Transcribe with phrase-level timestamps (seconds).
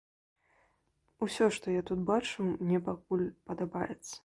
[1.25, 4.13] Усё, што я тут бачыў, мне пакуль падабаецца.